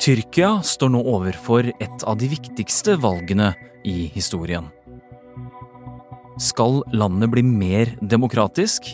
Tyrkia 0.00 0.62
står 0.64 0.94
nå 0.94 1.00
overfor 1.12 1.66
et 1.76 2.04
av 2.08 2.16
de 2.16 2.30
viktigste 2.32 2.94
valgene 3.02 3.50
i 3.84 4.06
historien. 4.14 4.70
Skal 6.40 6.78
landet 6.96 7.28
bli 7.34 7.42
mer 7.44 7.90
demokratisk, 8.00 8.86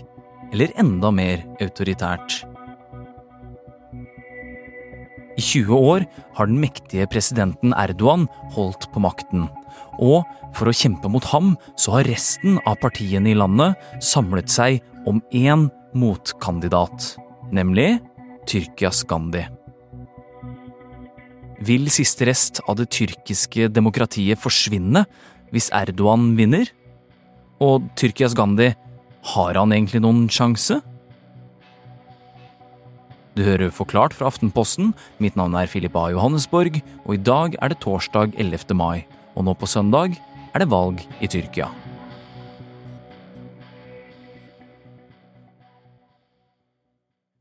eller 0.50 0.72
enda 0.82 1.12
mer 1.14 1.44
autoritært? 1.62 2.40
I 5.36 5.44
20 5.44 5.78
år 5.78 6.06
har 6.34 6.50
den 6.50 6.58
mektige 6.58 7.06
presidenten 7.12 7.76
Erdogan 7.78 8.24
holdt 8.56 8.88
på 8.90 9.02
makten. 9.04 9.44
Og 10.02 10.24
for 10.58 10.66
å 10.66 10.74
kjempe 10.74 11.06
mot 11.12 11.28
ham, 11.30 11.52
så 11.78 12.00
har 12.00 12.10
resten 12.10 12.58
av 12.66 12.80
partiene 12.82 13.30
i 13.30 13.38
landet 13.38 13.78
samlet 14.02 14.50
seg 14.50 14.82
om 15.06 15.22
én 15.30 15.68
motkandidat, 15.94 17.12
nemlig 17.54 18.00
Tyrkias 18.50 19.04
Gandhi. 19.06 19.44
Vil 21.66 21.88
siste 21.90 22.26
rest 22.28 22.60
av 22.68 22.76
det 22.78 22.90
tyrkiske 22.94 23.70
demokratiet 23.74 24.38
forsvinne 24.38 25.02
hvis 25.54 25.70
Erdogan 25.74 26.34
vinner? 26.38 26.68
Og 27.64 27.86
Tyrkias 27.98 28.36
Gandhi, 28.36 28.74
har 29.32 29.56
han 29.58 29.72
egentlig 29.74 30.02
noen 30.04 30.26
sjanse? 30.30 30.78
Du 33.34 33.42
hører 33.42 33.72
Forklart 33.74 34.14
fra 34.14 34.28
Aftenposten. 34.30 34.92
Mitt 35.18 35.34
navn 35.36 35.56
er 35.58 35.66
Filip 35.68 35.96
A. 35.98 36.06
Johannesborg, 36.12 36.78
og 37.04 37.16
i 37.16 37.20
dag 37.20 37.56
er 37.58 37.72
det 37.72 37.80
torsdag 37.82 38.36
11. 38.38 38.76
mai. 38.76 39.02
Og 39.34 39.48
nå 39.48 39.56
på 39.58 39.66
søndag 39.68 40.14
er 40.52 40.62
det 40.62 40.70
valg 40.70 41.02
i 41.18 41.28
Tyrkia. 41.28 41.66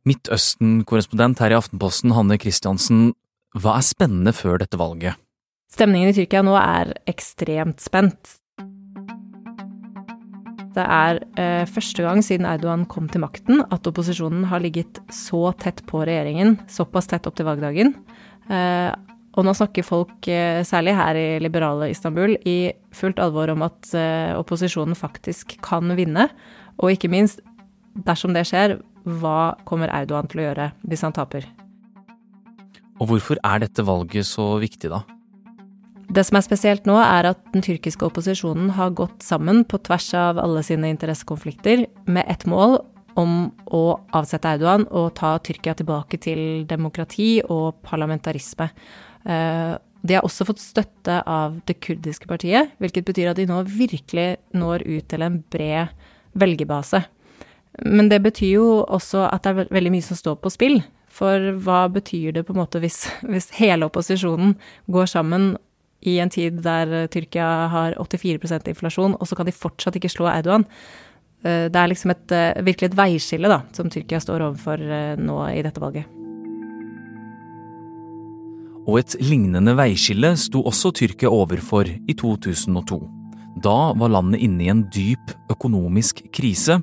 Midtøsten-korrespondent 0.06 1.40
her 1.42 1.54
i 1.54 1.60
Aftenposten, 1.60 2.16
Hanne 2.18 2.40
Christiansen. 2.42 3.14
Hva 3.56 3.78
er 3.80 3.86
spennende 3.88 4.34
før 4.36 4.60
dette 4.60 4.76
valget? 4.80 5.16
Stemningen 5.72 6.12
i 6.12 6.16
Tyrkia 6.18 6.42
nå 6.44 6.58
er 6.60 6.92
ekstremt 7.08 7.80
spent. 7.84 8.36
Det 10.76 10.84
er 10.84 11.22
eh, 11.40 11.64
første 11.72 12.04
gang 12.04 12.20
siden 12.26 12.48
Erdogan 12.50 12.84
kom 12.92 13.08
til 13.08 13.24
makten 13.24 13.64
at 13.72 13.88
opposisjonen 13.88 14.44
har 14.52 14.60
ligget 14.60 15.00
så 15.08 15.54
tett 15.56 15.80
på 15.88 16.04
regjeringen, 16.04 16.58
såpass 16.68 17.08
tett 17.08 17.30
opp 17.30 17.40
til 17.40 17.48
valgdagen. 17.48 17.96
Eh, 18.52 18.92
og 19.36 19.48
nå 19.48 19.56
snakker 19.56 19.88
folk, 19.88 20.20
eh, 20.28 20.60
særlig 20.68 21.00
her 21.00 21.16
i 21.16 21.28
liberale 21.40 21.90
Istanbul, 21.96 22.36
i 22.44 22.76
fullt 22.96 23.24
alvor 23.24 23.56
om 23.56 23.64
at 23.68 23.96
eh, 23.96 24.36
opposisjonen 24.36 25.00
faktisk 25.00 25.56
kan 25.64 25.96
vinne. 25.96 26.28
Og 26.84 26.92
ikke 26.92 27.12
minst, 27.12 27.40
dersom 27.96 28.36
det 28.36 28.50
skjer, 28.52 28.82
hva 29.08 29.56
kommer 29.64 29.96
Erdogan 29.96 30.28
til 30.28 30.44
å 30.44 30.50
gjøre 30.50 30.74
hvis 30.84 31.08
han 31.08 31.16
taper? 31.16 31.48
Og 33.02 33.10
hvorfor 33.10 33.40
er 33.44 33.62
dette 33.66 33.84
valget 33.86 34.28
så 34.28 34.56
viktig, 34.62 34.92
da? 34.94 35.04
Det 36.06 36.22
som 36.28 36.38
er 36.38 36.46
spesielt 36.46 36.86
nå, 36.88 36.96
er 37.02 37.32
at 37.32 37.40
den 37.54 37.64
tyrkiske 37.66 38.06
opposisjonen 38.06 38.70
har 38.78 38.94
gått 38.96 39.24
sammen 39.26 39.64
på 39.68 39.80
tvers 39.84 40.12
av 40.18 40.40
alle 40.40 40.62
sine 40.64 40.92
interessekonflikter 40.94 41.88
med 42.06 42.30
ett 42.32 42.46
mål 42.48 42.78
om 43.20 43.50
å 43.74 43.84
avsette 44.16 44.52
Erdogan 44.56 44.86
og 44.92 45.14
ta 45.18 45.36
Tyrkia 45.44 45.74
tilbake 45.80 46.20
til 46.22 46.66
demokrati 46.70 47.40
og 47.44 47.80
parlamentarisme. 47.88 48.70
Eh, 49.26 49.74
de 50.06 50.14
har 50.14 50.26
også 50.28 50.46
fått 50.46 50.62
støtte 50.62 51.22
av 51.26 51.56
det 51.66 51.80
kurdiske 51.82 52.30
partiet, 52.30 52.76
hvilket 52.78 53.08
betyr 53.08 53.32
at 53.32 53.40
de 53.40 53.48
nå 53.50 53.64
virkelig 53.66 54.36
når 54.54 54.86
ut 54.86 55.08
til 55.10 55.26
en 55.26 55.40
bred 55.52 55.96
velgerbase. 56.38 57.02
Men 57.82 58.12
det 58.12 58.22
betyr 58.24 58.52
jo 58.60 58.68
også 58.84 59.26
at 59.32 59.44
det 59.44 59.54
er 59.56 59.74
veldig 59.74 59.96
mye 59.96 60.06
som 60.06 60.20
står 60.20 60.38
på 60.44 60.52
spill. 60.54 60.78
For 61.16 61.52
hva 61.64 61.86
betyr 61.94 62.36
det 62.36 62.44
på 62.48 62.56
en 62.56 62.60
måte 62.64 62.82
hvis, 62.84 63.06
hvis 63.32 63.54
hele 63.60 63.88
opposisjonen 63.88 64.58
går 64.92 65.12
sammen 65.14 65.54
i 66.06 66.20
en 66.22 66.32
tid 66.32 66.62
der 66.66 66.92
eh, 66.94 67.08
Tyrkia 67.12 67.48
har 67.72 67.98
84% 68.02 68.70
inflasjon, 68.72 69.16
og 69.18 69.28
så 69.28 69.38
kan 69.38 69.48
de 69.48 69.56
fortsatt 69.56 69.98
ikke 69.98 70.12
slå 70.12 70.28
Erdogan. 70.30 70.68
Eh, 71.46 71.66
det 71.72 71.80
er 71.82 71.90
liksom 71.92 72.14
et, 72.14 72.28
eh, 72.36 72.62
virkelig 72.66 72.92
et 72.92 73.00
veiskille 73.00 73.52
da, 73.52 73.64
som 73.76 73.90
Tyrkia 73.90 74.22
står 74.22 74.46
overfor 74.50 74.86
nå 75.22 75.40
i 75.54 75.64
dette 75.66 75.82
valget. 75.82 76.12
Og 78.86 79.00
et 79.02 79.16
lignende 79.18 79.74
veiskille 79.74 80.36
sto 80.38 80.62
også 80.70 80.92
Tyrkia 80.94 81.32
overfor 81.34 81.90
i 81.90 82.14
2002. 82.14 83.00
Da 83.64 83.96
var 83.98 84.12
landet 84.12 84.44
inne 84.46 84.62
i 84.66 84.70
en 84.70 84.84
dyp 84.94 85.32
økonomisk 85.50 86.22
krise. 86.36 86.82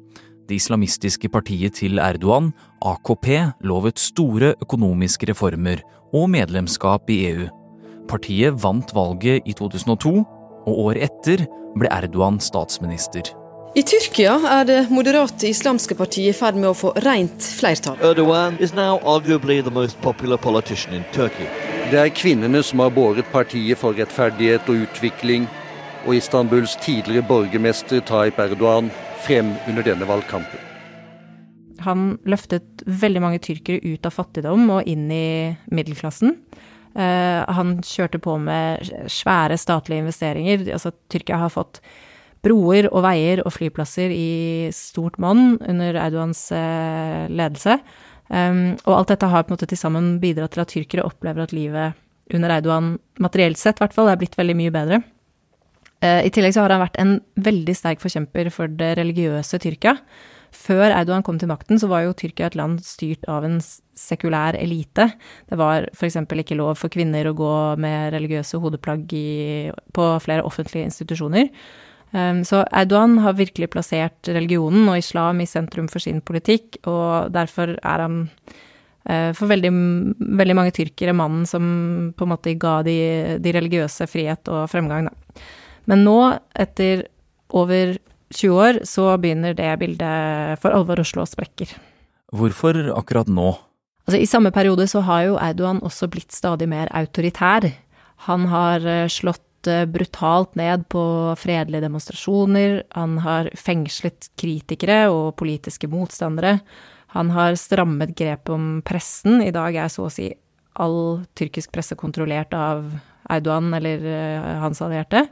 Det 0.48 0.58
islamistiske 0.58 1.30
partiet 1.32 1.78
til 1.78 2.00
Erdogan, 2.02 2.50
AKP, 2.82 3.28
lovet 3.64 3.98
store 3.98 4.54
økonomiske 4.62 5.30
reformer 5.30 5.82
og 6.12 6.30
medlemskap 6.30 7.10
i 7.10 7.18
EU. 7.30 7.46
Partiet 8.10 8.58
vant 8.62 8.90
valget 8.94 9.46
i 9.46 9.54
2002, 9.54 10.16
og 10.66 10.80
året 10.86 11.06
etter 11.08 11.46
ble 11.78 11.88
Erdogan 11.94 12.40
statsminister. 12.42 13.30
I 13.72 13.80
Tyrkia 13.88 14.34
er 14.58 14.66
det 14.68 14.80
moderate 14.92 15.48
islamske 15.48 15.96
partiet 15.96 16.34
i 16.34 16.36
ferd 16.36 16.58
med 16.60 16.68
å 16.68 16.76
få 16.76 16.90
rent 17.06 17.46
flertall. 17.56 17.96
Erdogan 18.04 18.58
is 18.60 18.74
now 18.76 18.98
arguably 19.08 19.62
the 19.62 19.72
most 19.72 19.96
popular 20.02 20.36
politician 20.36 20.92
in 20.92 21.06
Turkey. 21.14 21.48
Det 21.88 22.00
er 22.00 22.12
kvinnene 22.12 22.60
som 22.62 22.82
har 22.84 22.92
båret 22.92 23.30
partiet 23.32 23.80
for 23.80 23.96
rettferdighet 23.96 24.68
og 24.68 24.84
utvikling, 24.84 25.48
og 26.04 26.18
Istanbuls 26.18 26.76
tidligere 26.82 27.24
borgermester 27.24 28.04
Tayyip 28.04 28.38
Erdogan 28.42 28.90
frem 29.22 29.54
under 29.70 29.86
denne 29.86 30.08
valgkampen. 30.08 30.68
Han 31.82 32.16
løftet 32.28 32.84
veldig 32.86 33.22
mange 33.22 33.40
tyrkere 33.42 33.82
ut 33.82 34.06
av 34.06 34.14
fattigdom 34.14 34.68
og 34.76 34.88
inn 34.90 35.08
i 35.10 35.26
middelklassen. 35.74 36.36
Uh, 36.92 37.42
han 37.48 37.78
kjørte 37.86 38.20
på 38.22 38.36
med 38.42 38.84
svære 39.10 39.56
statlige 39.58 40.04
investeringer. 40.04 40.66
Altså, 40.76 40.92
Tyrkia 41.10 41.40
har 41.40 41.52
fått 41.54 41.80
broer 42.42 42.88
og 42.90 43.04
veier 43.06 43.40
og 43.46 43.54
flyplasser 43.54 44.12
i 44.12 44.68
stort 44.74 45.18
monn 45.22 45.56
under 45.60 45.96
Erdogans 46.04 46.44
uh, 46.54 47.30
ledelse. 47.32 47.78
Um, 48.32 48.78
og 48.86 48.96
alt 48.96 49.14
dette 49.14 49.28
har 49.28 49.44
på 49.44 49.52
en 49.52 49.58
måte 49.58 49.68
til 49.70 49.80
sammen 49.80 50.16
bidratt 50.22 50.54
til 50.54 50.64
at 50.64 50.72
tyrkere 50.72 51.06
opplever 51.06 51.44
at 51.44 51.56
livet 51.56 51.98
under 52.32 52.54
Eidoan 52.54 52.94
materielt 53.20 53.60
sett 53.60 53.80
i 53.80 53.84
hvert 53.84 53.96
fall 53.96 54.08
er 54.08 54.20
blitt 54.20 54.38
veldig 54.38 54.56
mye 54.58 54.72
bedre. 54.74 55.02
Uh, 56.02 56.20
I 56.26 56.30
tillegg 56.34 56.56
så 56.56 56.64
har 56.64 56.74
han 56.74 56.82
vært 56.82 56.98
en 56.98 57.16
veldig 57.38 57.74
sterk 57.78 58.02
forkjemper 58.02 58.50
for 58.54 58.70
det 58.70 58.96
religiøse 58.98 59.60
Tyrkia. 59.62 59.96
Før 60.52 60.92
Erdogan 60.92 61.24
kom 61.24 61.38
til 61.40 61.48
makten, 61.48 61.78
så 61.80 61.88
var 61.88 62.04
jo 62.04 62.16
Tyrkia 62.16 62.50
et 62.50 62.56
land 62.58 62.82
styrt 62.84 63.24
av 63.30 63.46
en 63.46 63.56
sekulær 63.96 64.58
elite. 64.60 65.06
Det 65.48 65.56
var 65.56 65.86
f.eks. 65.94 66.18
ikke 66.26 66.58
lov 66.58 66.76
for 66.80 66.92
kvinner 66.92 67.28
å 67.28 67.36
gå 67.36 67.54
med 67.80 68.12
religiøse 68.12 68.60
hodeplagg 68.60 69.14
i, 69.16 69.70
på 69.96 70.08
flere 70.24 70.44
offentlige 70.44 70.90
institusjoner. 70.90 71.48
Um, 72.12 72.42
så 72.44 72.60
Erdogan 72.68 73.16
har 73.24 73.38
virkelig 73.38 73.70
plassert 73.72 74.28
religionen 74.28 74.84
og 74.92 75.00
islam 75.00 75.40
i 75.40 75.48
sentrum 75.48 75.88
for 75.88 76.04
sin 76.04 76.20
politikk, 76.20 76.82
og 76.84 77.32
derfor 77.32 77.72
er 77.78 78.04
han 78.04 78.18
uh, 79.08 79.32
for 79.32 79.48
veldig, 79.48 79.72
veldig, 80.20 80.58
mange 80.58 80.76
tyrkere 80.76 81.16
mannen 81.16 81.48
som 81.48 81.64
på 82.12 82.28
en 82.28 82.34
måte 82.34 82.58
ga 82.60 82.82
de, 82.84 82.98
de 83.40 83.56
religiøse 83.56 84.10
frihet 84.12 84.52
og 84.52 84.66
fremgang, 84.68 85.08
da. 85.08 85.40
Men 85.90 86.04
nå, 86.06 86.18
etter 86.54 87.06
over 87.52 87.96
20 88.32 88.58
år, 88.64 88.80
så 88.88 89.10
begynner 89.20 89.56
det 89.56 89.70
bildet 89.80 90.60
for 90.62 90.74
alvor 90.74 91.02
å 91.02 91.06
slå 91.06 91.26
sprekker. 91.28 91.74
Hvorfor 92.32 92.78
akkurat 92.96 93.28
nå? 93.28 93.52
Altså, 94.06 94.18
I 94.18 94.28
samme 94.28 94.52
periode 94.54 94.88
så 94.90 95.02
har 95.06 95.26
jo 95.28 95.38
Erdogan 95.38 95.82
også 95.84 96.08
blitt 96.10 96.34
stadig 96.34 96.68
mer 96.70 96.90
autoritær. 96.96 97.68
Han 98.26 98.46
har 98.50 98.86
eh, 98.88 99.10
slått 99.10 99.68
eh, 99.70 99.84
brutalt 99.90 100.56
ned 100.58 100.88
på 100.90 101.02
fredelige 101.38 101.84
demonstrasjoner, 101.84 102.82
han 102.96 103.18
har 103.22 103.50
fengslet 103.58 104.32
kritikere 104.40 105.04
og 105.12 105.36
politiske 105.38 105.90
motstandere. 105.90 106.58
Han 107.12 107.30
har 107.34 107.58
strammet 107.60 108.14
grep 108.16 108.48
om 108.50 108.80
pressen. 108.86 109.42
I 109.44 109.52
dag 109.52 109.76
er 109.76 109.90
så 109.92 110.06
å 110.06 110.12
si 110.12 110.30
all 110.80 111.26
tyrkisk 111.36 111.74
presse 111.74 111.98
kontrollert 112.00 112.54
av 112.56 112.86
Erdogan 113.30 113.74
eller 113.76 114.06
eh, 114.08 114.52
hans 114.62 114.80
allierte. 114.82 115.26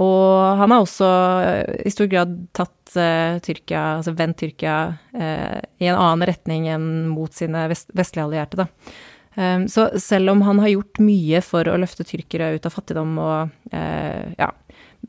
Og 0.00 0.56
han 0.56 0.72
har 0.72 0.80
også 0.80 1.08
eh, 1.44 1.86
i 1.86 1.92
stor 1.92 2.08
grad 2.10 2.32
tatt 2.56 2.94
uh, 2.96 3.36
Tyrkia, 3.44 3.82
altså 3.98 4.14
vendt 4.16 4.38
Tyrkia 4.40 4.76
i 5.12 5.88
en 5.90 5.96
annen 5.98 6.26
retning 6.28 6.68
enn 6.70 6.90
mot 7.10 7.34
sine 7.34 7.66
vest 7.70 7.90
vestlige 7.96 8.26
allierte, 8.28 8.64
da. 8.64 8.68
Så 9.70 9.84
selv 10.02 10.32
om 10.32 10.40
han 10.42 10.58
har 10.58 10.72
gjort 10.72 10.98
mye 11.06 11.38
for 11.46 11.68
å 11.70 11.76
løfte 11.78 12.02
tyrkere 12.04 12.48
ut 12.56 12.64
av 12.66 12.72
fattigdom 12.74 13.12
og 13.22 13.70
ja, 13.70 14.48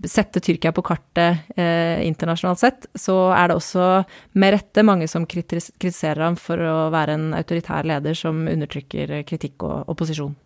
sette 0.08 0.40
Tyrkia 0.46 0.70
på 0.78 0.84
kartet 0.86 1.50
internasjonalt 1.58 2.62
sett, 2.62 2.86
så 2.94 3.18
er 3.34 3.50
det 3.50 3.58
også 3.58 3.88
med 4.38 4.54
rette 4.56 4.86
mange 4.88 5.10
som 5.10 5.26
kritiserer 5.26 6.22
ham 6.22 6.38
for 6.40 6.62
å 6.62 6.78
være 6.94 7.18
en 7.18 7.28
autoritær 7.42 7.90
leder 7.90 8.16
som 8.16 8.46
undertrykker 8.46 9.18
kritikk 9.28 9.66
og 9.66 9.90
opposisjon. 9.92 10.38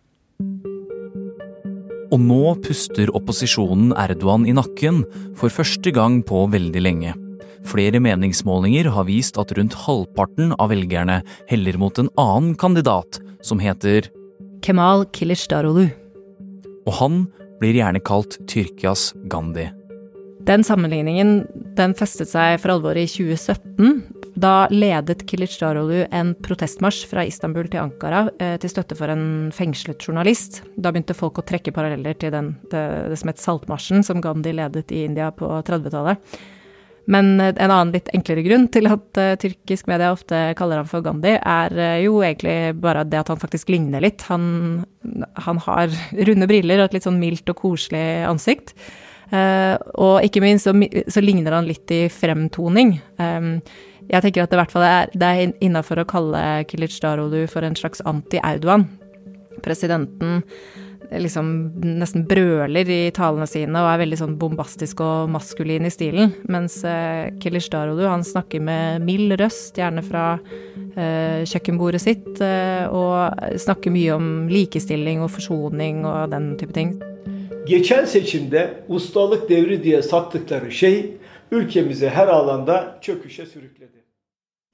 Og 2.16 2.22
nå 2.24 2.54
puster 2.64 3.10
opposisjonen 3.12 3.90
Erdogan 4.00 4.46
i 4.48 4.54
nakken 4.56 5.02
for 5.36 5.52
første 5.52 5.90
gang 5.92 6.22
på 6.24 6.46
veldig 6.48 6.80
lenge. 6.80 7.12
Flere 7.68 8.00
meningsmålinger 8.00 8.88
har 8.94 9.04
vist 9.04 9.36
at 9.36 9.52
rundt 9.58 9.76
halvparten 9.82 10.54
av 10.56 10.70
velgerne 10.72 11.18
heller 11.50 11.76
mot 11.76 12.00
en 12.00 12.08
annen 12.16 12.54
kandidat 12.56 13.18
som 13.44 13.60
heter 13.60 14.08
Kemal 14.64 15.04
Kilicdaroglu. 15.12 15.90
Og 16.86 16.92
han 17.02 17.26
blir 17.60 17.76
gjerne 17.82 18.00
kalt 18.00 18.38
Tyrkias 18.48 19.10
Gandhi. 19.28 19.66
Den 20.48 20.64
sammenligningen 20.64 21.42
den 21.76 21.92
festet 21.98 22.32
seg 22.32 22.62
for 22.62 22.78
alvor 22.78 22.96
i 22.96 23.04
2017. 23.10 24.15
Da 24.36 24.66
ledet 24.68 25.22
Kilicdaroglu 25.28 26.02
en 26.12 26.34
protestmarsj 26.44 27.06
fra 27.08 27.24
Istanbul 27.24 27.70
til 27.72 27.80
Ankara 27.80 28.26
eh, 28.36 28.58
til 28.60 28.68
støtte 28.68 28.98
for 28.98 29.08
en 29.08 29.48
fengslet 29.56 30.04
journalist. 30.04 30.60
Da 30.76 30.92
begynte 30.92 31.16
folk 31.16 31.40
å 31.40 31.46
trekke 31.46 31.72
paralleller 31.72 32.18
til 32.20 32.34
den, 32.34 32.50
det, 32.68 32.82
det 33.12 33.16
som 33.16 33.32
het 33.32 33.40
Saltmarsjen, 33.40 34.04
som 34.04 34.20
Gandhi 34.20 34.52
ledet 34.58 34.92
i 34.92 35.06
India 35.08 35.30
på 35.32 35.48
30-tallet. 35.64 36.36
Men 37.08 37.40
eh, 37.40 37.54
en 37.54 37.72
annen 37.72 37.94
litt 37.96 38.12
enklere 38.12 38.44
grunn 38.44 38.68
til 38.74 38.90
at 38.90 39.22
uh, 39.22 39.32
tyrkisk 39.40 39.88
media 39.88 40.12
ofte 40.12 40.42
kaller 40.58 40.82
ham 40.82 40.90
for 40.90 41.06
Gandhi, 41.06 41.38
er 41.38 41.78
uh, 41.78 41.96
jo 42.04 42.20
egentlig 42.20 42.76
bare 42.82 43.06
det 43.08 43.22
at 43.22 43.32
han 43.32 43.40
faktisk 43.40 43.72
ligner 43.72 44.04
litt. 44.04 44.26
Han, 44.28 44.84
han 45.46 45.64
har 45.64 45.96
runde 46.28 46.50
briller 46.50 46.82
og 46.82 46.90
et 46.90 46.98
litt 46.98 47.08
sånn 47.08 47.22
mildt 47.22 47.54
og 47.54 47.62
koselig 47.64 48.06
ansikt. 48.28 48.76
Uh, 49.26 49.74
og 49.98 50.22
ikke 50.22 50.38
minst 50.42 50.68
så, 50.68 50.74
så, 51.10 51.22
ligner 51.24 51.56
han 51.56 51.66
litt 51.66 51.90
i 51.90 52.04
fremtoning. 52.12 52.98
Um, 53.18 53.56
jeg 54.08 54.22
tenker 54.22 54.44
at 54.44 54.50
det 54.50 54.58
i 54.58 54.62
hvert 54.62 54.74
fall 54.74 54.86
er, 54.86 55.12
det 55.14 55.28
er 55.28 55.52
innafor 55.64 56.02
å 56.02 56.08
kalle 56.08 56.42
Kilic 56.70 56.98
Darolu 57.02 57.46
for 57.50 57.66
en 57.66 57.76
slags 57.78 58.02
anti-audoan. 58.06 58.86
Presidenten 59.64 60.42
liksom 61.12 61.50
nesten 62.00 62.24
brøler 62.26 62.88
i 62.90 63.00
talene 63.14 63.46
sine 63.48 63.78
og 63.82 63.90
er 63.90 64.00
veldig 64.02 64.18
sånn 64.20 64.36
bombastisk 64.40 65.00
og 65.04 65.30
maskulin 65.32 65.86
i 65.86 65.92
stilen. 65.92 66.32
Mens 66.52 66.80
uh, 66.86 67.28
Kilic 67.42 67.68
Darolu 67.72 68.06
han 68.08 68.24
snakker 68.26 68.62
med 68.64 69.04
mild 69.06 69.36
røst, 69.40 69.76
gjerne 69.78 70.04
fra 70.06 70.26
uh, 70.38 71.42
kjøkkenbordet 71.46 72.02
sitt, 72.02 72.30
uh, 72.42 72.86
og 72.90 73.58
snakker 73.62 73.94
mye 73.94 74.16
om 74.16 74.30
likestilling 74.52 75.22
og 75.24 75.32
forsoning 75.36 76.04
og 76.08 76.32
den 76.34 76.54
type 76.60 76.76
ting. 76.76 76.96
Geçen 77.66 78.04
seçimde 78.06 78.84
ustalık 78.88 79.48
devri 79.48 79.82
diye 79.82 80.02
sattıkları 80.02 80.72
şey 80.72 81.16
ülkemizi 81.50 82.08
her 82.08 82.28
alanda 82.28 82.98
çöküşe 83.02 83.42
sürükledi. 83.42 83.95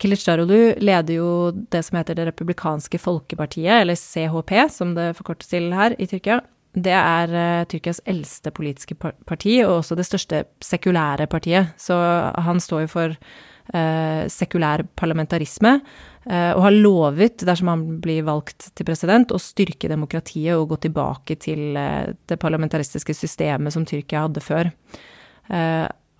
Kilicdaroglu 0.02 0.74
leder 0.82 1.14
jo 1.14 1.28
det 1.70 1.84
som 1.86 2.00
heter 2.00 2.18
Det 2.18 2.26
republikanske 2.32 2.98
folkepartiet, 2.98 3.84
eller 3.84 3.98
CHP, 3.98 4.50
som 4.74 4.96
det 4.96 5.12
forkortes 5.18 5.52
til 5.52 5.70
her 5.76 5.94
i 5.94 6.08
Tyrkia. 6.10 6.40
Det 6.72 6.94
er 6.96 7.34
uh, 7.36 7.64
Tyrkias 7.68 8.00
eldste 8.08 8.50
politiske 8.50 8.96
parti, 8.96 9.60
og 9.62 9.82
også 9.82 9.96
det 9.98 10.08
største 10.08 10.44
sekulære 10.64 11.28
partiet. 11.30 11.74
Så 11.78 11.94
han 12.34 12.60
står 12.64 12.86
jo 12.86 12.90
for 12.90 13.14
uh, 13.14 14.22
sekulær 14.32 14.82
parlamentarisme, 14.98 15.76
uh, 16.26 16.52
og 16.56 16.64
har 16.66 16.78
lovet, 16.80 17.46
dersom 17.46 17.70
han 17.70 17.86
blir 18.02 18.26
valgt 18.26 18.72
til 18.74 18.88
president, 18.88 19.30
å 19.30 19.38
styrke 19.38 19.92
demokratiet 19.92 20.56
og 20.56 20.72
gå 20.72 20.80
tilbake 20.88 21.38
til 21.38 21.76
det 21.76 22.40
parlamentaristiske 22.42 23.14
systemet 23.14 23.76
som 23.76 23.86
Tyrkia 23.86 24.26
hadde 24.26 24.42
før. 24.42 24.72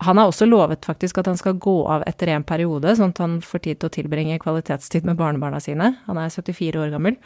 Han 0.03 0.19
har 0.19 0.29
også 0.29 0.47
lovet 0.49 0.85
faktisk 0.85 1.21
at 1.21 1.29
han 1.31 1.39
skal 1.39 1.57
gå 1.61 1.75
av 1.87 2.03
etter 2.09 2.33
en 2.33 2.45
periode, 2.47 2.95
sånn 2.97 3.13
at 3.13 3.21
han 3.23 3.37
får 3.43 3.63
tid 3.63 3.79
til 3.79 3.89
å 3.89 3.93
tilbringe 3.93 4.41
kvalitetstid 4.41 5.07
med 5.07 5.19
barnebarna 5.19 5.61
sine. 5.63 5.93
Han 6.09 6.19
er 6.19 6.33
74 6.33 6.81
år 6.83 6.93
gammel. 6.93 7.17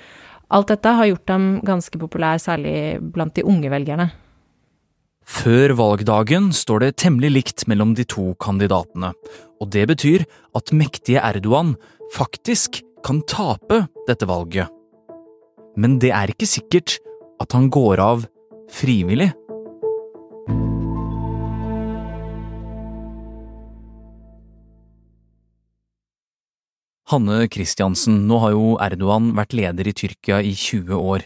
Alt 0.53 0.71
dette 0.71 0.93
har 0.99 1.09
gjort 1.09 1.33
ham 1.33 1.47
ganske 1.65 1.99
populær, 1.99 2.39
særlig 2.39 3.01
blant 3.01 3.35
de 3.35 3.45
unge 3.47 3.71
velgerne. 3.73 4.11
Før 5.27 5.73
valgdagen 5.75 6.53
står 6.55 6.85
det 6.85 6.93
temmelig 7.03 7.33
likt 7.33 7.65
mellom 7.67 7.91
de 7.97 8.05
to 8.07 8.29
kandidatene, 8.39 9.11
og 9.59 9.71
det 9.75 9.83
betyr 9.89 10.23
at 10.55 10.71
mektige 10.71 11.19
Erdogan 11.19 11.73
faktisk 12.15 12.79
kan 13.03 13.19
tape 13.27 13.83
dette 14.07 14.27
valget. 14.29 14.71
Men 15.77 15.99
det 15.99 16.13
er 16.15 16.31
ikke 16.31 16.47
sikkert 16.47 16.95
at 17.43 17.51
han 17.53 17.67
går 17.73 17.99
av 18.01 18.23
frivillig. 18.71 19.33
Hanne 27.07 27.45
Kristiansen, 27.47 28.25
nå 28.27 28.41
har 28.43 28.51
jo 28.51 28.73
Erdogan 28.83 29.31
vært 29.37 29.55
leder 29.55 29.87
i 29.87 29.93
Tyrkia 29.95 30.41
i 30.43 30.51
20 30.51 30.97
år. 30.99 31.23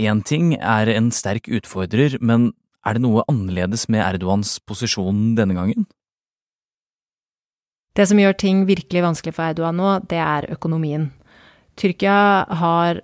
Én 0.00 0.22
ting 0.24 0.54
er 0.56 0.88
en 0.94 1.10
sterk 1.12 1.50
utfordrer, 1.52 2.16
men 2.24 2.52
er 2.86 2.96
det 2.96 3.02
noe 3.04 3.26
annerledes 3.28 3.88
med 3.92 4.00
Erdogans 4.06 4.54
posisjon 4.64 5.34
denne 5.36 5.56
gangen? 5.58 5.84
Det 7.98 8.06
som 8.08 8.20
gjør 8.22 8.38
ting 8.40 8.64
virkelig 8.68 9.04
vanskelig 9.04 9.34
for 9.36 9.50
Erdogan 9.50 9.76
nå, 9.76 9.92
det 10.08 10.20
er 10.22 10.48
økonomien. 10.54 11.10
Tyrkia 11.76 12.46
har 12.62 13.02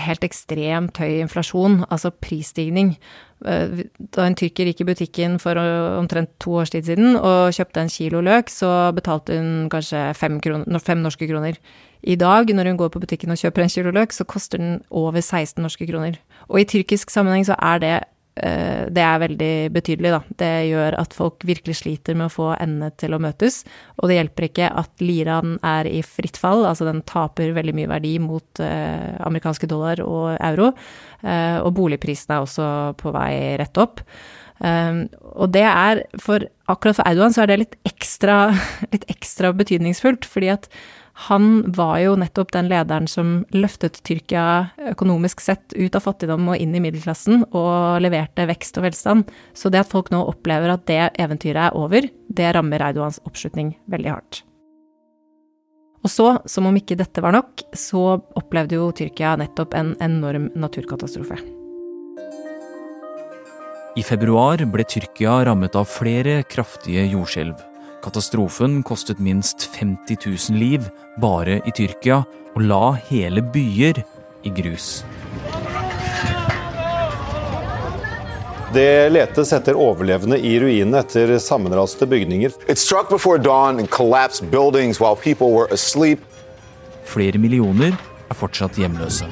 helt 0.00 0.24
ekstremt 0.26 0.98
høy 1.00 1.20
inflasjon, 1.22 1.82
altså 1.90 2.12
prisstigning. 2.12 2.94
Eh, 3.44 3.82
da 4.16 4.26
en 4.26 4.36
tyrker 4.38 4.70
gikk 4.70 4.82
i 4.82 4.88
butikken 4.90 5.36
for 5.42 5.58
omtrent 5.58 6.32
to 6.42 6.56
års 6.60 6.72
tid 6.74 6.88
siden 6.88 7.18
og 7.18 7.54
kjøpte 7.56 7.84
en 7.84 7.92
kilo 7.92 8.22
løk, 8.24 8.52
så 8.52 8.92
betalte 8.96 9.36
hun 9.36 9.68
kanskje 9.72 10.08
fem, 10.16 10.40
kroner, 10.40 10.82
fem, 10.82 11.04
norske 11.04 11.28
kroner. 11.30 11.60
I 12.06 12.16
dag, 12.20 12.50
når 12.54 12.70
hun 12.70 12.80
går 12.80 12.92
på 12.94 13.02
butikken 13.02 13.32
og 13.34 13.40
kjøper 13.40 13.64
en 13.64 13.72
kilo 13.72 13.94
løk, 13.94 14.12
så 14.12 14.24
koster 14.28 14.62
den 14.62 14.82
over 14.90 15.20
16 15.20 15.62
norske 15.62 15.88
kroner. 15.88 16.20
Og 16.48 16.60
i 16.60 16.68
tyrkisk 16.68 17.10
sammenheng 17.10 17.48
så 17.48 17.56
er 17.58 17.82
det 17.82 17.96
Eh, 17.96 18.15
det 18.36 19.00
er 19.00 19.20
veldig 19.22 19.52
betydelig, 19.72 20.10
da. 20.12 20.18
Det 20.42 20.50
gjør 20.68 20.96
at 21.00 21.14
folk 21.16 21.44
virkelig 21.48 21.78
sliter 21.78 22.16
med 22.18 22.28
å 22.28 22.34
få 22.34 22.48
endene 22.58 22.90
til 23.00 23.16
å 23.16 23.20
møtes. 23.22 23.62
Og 23.96 24.10
det 24.10 24.18
hjelper 24.18 24.48
ikke 24.48 24.68
at 24.82 25.04
liraen 25.04 25.54
er 25.64 25.88
i 25.88 26.02
fritt 26.04 26.36
fall, 26.40 26.66
altså 26.68 26.84
den 26.88 27.00
taper 27.08 27.54
veldig 27.56 27.72
mye 27.78 27.92
verdi 27.94 28.16
mot 28.20 28.60
eh, 28.60 29.16
amerikanske 29.24 29.70
dollar 29.70 30.02
og 30.04 30.34
euro. 30.36 30.72
Eh, 31.22 31.58
og 31.62 31.72
boligprisene 31.78 32.36
er 32.36 32.44
også 32.44 32.68
på 33.00 33.14
vei 33.16 33.32
rett 33.62 33.80
opp. 33.80 34.04
Og 34.56 35.50
det 35.52 35.66
er 35.68 35.98
for 36.22 36.46
Akkurat 36.66 36.96
for 36.96 37.06
Audoan 37.06 37.34
så 37.34 37.44
er 37.44 37.50
det 37.50 37.58
litt 37.60 37.74
ekstra, 37.86 38.48
litt 38.94 39.04
ekstra 39.12 39.52
betydningsfullt, 39.54 40.26
fordi 40.26 40.48
at 40.56 40.70
han 41.16 41.72
var 41.72 41.98
jo 42.02 42.16
nettopp 42.20 42.50
den 42.52 42.66
lederen 42.68 43.06
som 43.08 43.38
løftet 43.56 44.02
Tyrkia 44.04 44.68
økonomisk 44.92 45.40
sett 45.40 45.72
ut 45.72 45.96
av 45.96 46.04
fattigdom 46.04 46.50
og 46.52 46.60
inn 46.60 46.74
i 46.76 46.82
middelklassen, 46.84 47.46
og 47.56 48.02
leverte 48.04 48.44
vekst 48.50 48.76
og 48.76 48.84
velstand. 48.84 49.30
Så 49.56 49.72
det 49.72 49.80
at 49.80 49.92
folk 49.92 50.10
nå 50.12 50.20
opplever 50.28 50.74
at 50.74 50.84
det 50.90 51.00
eventyret 51.16 51.70
er 51.70 51.78
over, 51.78 52.04
det 52.28 52.50
rammer 52.52 52.84
Eidogans 52.84 53.22
oppslutning 53.24 53.72
veldig 53.88 54.12
hardt. 54.12 54.42
Og 56.04 56.12
så, 56.12 56.26
som 56.44 56.68
om 56.68 56.76
ikke 56.76 56.98
dette 57.00 57.24
var 57.24 57.32
nok, 57.34 57.64
så 57.74 58.18
opplevde 58.36 58.76
jo 58.76 58.90
Tyrkia 58.94 59.38
nettopp 59.40 59.72
en 59.74 59.94
enorm 60.04 60.50
naturkatastrofe. 60.54 61.40
I 63.96 64.04
februar 64.04 64.60
ble 64.68 64.84
Tyrkia 64.84 65.38
rammet 65.48 65.80
av 65.80 65.88
flere 65.88 66.42
kraftige 66.44 67.08
jordskjelv. 67.08 67.56
Katastrofen 68.06 68.82
kostet 68.86 69.18
minst 69.18 69.70
50 69.74 70.16
000 70.50 70.58
liv 70.58 70.84
bare 71.18 71.56
i 71.66 71.72
Tyrkia 71.74 72.20
og 72.54 72.62
la 72.62 72.92
hele 73.08 73.42
byer 73.42 73.98
i 74.46 74.52
grus. 74.54 75.00
Det 78.76 79.10
letes 79.10 79.50
etter 79.58 79.74
overlevende 79.74 80.38
i 80.38 80.54
ruinene 80.62 81.02
etter 81.02 81.34
sammenraste 81.42 82.06
bygninger. 82.06 82.54
Flere 87.10 87.42
millioner 87.42 87.98
er 88.30 88.38
fortsatt 88.38 88.78
hjemløse. 88.78 89.26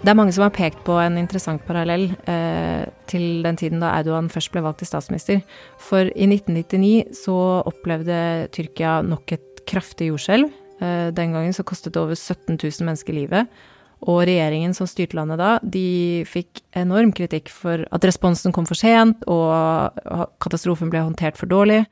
Det 0.00 0.08
er 0.08 0.16
mange 0.16 0.32
som 0.32 0.46
har 0.46 0.52
pekt 0.56 0.78
på 0.86 0.94
en 0.96 1.18
interessant 1.20 1.60
parallell 1.68 2.06
eh, 2.24 2.86
til 3.10 3.42
den 3.44 3.58
tiden 3.60 3.82
da 3.82 3.90
Erdogan 3.98 4.30
først 4.32 4.48
ble 4.54 4.62
valgt 4.64 4.80
til 4.80 4.88
statsminister. 4.88 5.42
For 5.76 6.08
i 6.08 6.24
1999 6.24 7.18
så 7.18 7.36
opplevde 7.68 8.48
Tyrkia 8.56 9.02
nok 9.04 9.34
et 9.36 9.60
kraftig 9.68 10.08
jordskjelv. 10.08 10.48
Eh, 10.80 11.10
den 11.12 11.36
gangen 11.36 11.52
så 11.52 11.66
kostet 11.68 11.92
det 11.92 12.00
over 12.00 12.16
17 12.16 12.56
000 12.56 12.88
mennesker 12.88 13.12
livet. 13.18 13.60
Og 14.08 14.22
regjeringen 14.24 14.72
som 14.72 14.88
styrte 14.88 15.18
landet 15.18 15.36
da, 15.36 15.50
de 15.60 16.24
fikk 16.24 16.62
enorm 16.80 17.12
kritikk 17.12 17.52
for 17.52 17.84
at 17.84 18.08
responsen 18.08 18.56
kom 18.56 18.64
for 18.64 18.80
sent, 18.80 19.26
og 19.28 20.00
katastrofen 20.40 20.88
ble 20.88 21.04
håndtert 21.04 21.36
for 21.36 21.50
dårlig. 21.50 21.82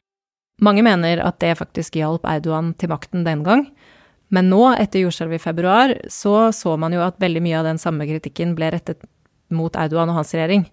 Mange 0.65 0.81
mener 0.83 1.21
at 1.21 1.37
det 1.45 1.59
faktisk 1.61 2.01
hjalp 2.01 2.25
Erdogan 2.25 2.73
til 2.81 2.89
makten 2.89 3.29
den 3.29 3.45
gang. 3.45 3.69
Men 4.35 4.51
nå, 4.53 4.61
etter 4.77 5.07
jordskjelvet 5.07 5.41
i 5.41 5.45
februar, 5.45 5.95
så 6.13 6.51
så 6.53 6.77
man 6.81 6.93
jo 6.93 7.01
at 7.05 7.21
veldig 7.21 7.43
mye 7.45 7.61
av 7.61 7.69
den 7.71 7.81
samme 7.81 8.07
kritikken 8.09 8.55
ble 8.59 8.71
rettet 8.75 9.05
mot 9.55 9.77
Erdogan 9.77 10.13
og 10.13 10.21
hans 10.21 10.35
regjering. 10.37 10.67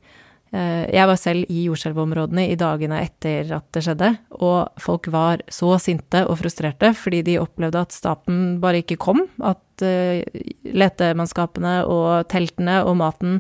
Eh, 0.56 0.86
jeg 0.94 1.10
var 1.10 1.18
selv 1.20 1.52
i 1.52 1.66
jordskjelvområdene 1.66 2.46
i 2.52 2.58
dagene 2.60 3.02
etter 3.04 3.50
at 3.58 3.66
det 3.76 3.84
skjedde, 3.86 4.12
og 4.38 4.82
folk 4.82 5.10
var 5.12 5.44
så 5.52 5.74
sinte 5.82 6.22
og 6.30 6.38
frustrerte 6.40 6.94
fordi 6.96 7.24
de 7.26 7.40
opplevde 7.42 7.82
at 7.82 7.96
staten 7.96 8.60
bare 8.64 8.84
ikke 8.84 9.00
kom, 9.02 9.26
at 9.44 9.86
eh, 9.86 10.24
letemannskapene 10.70 11.80
og 11.92 12.28
teltene 12.32 12.82
og 12.86 13.00
maten 13.02 13.40